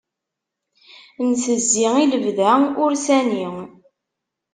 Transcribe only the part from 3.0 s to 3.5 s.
sani.